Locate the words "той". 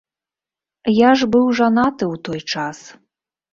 2.31-2.41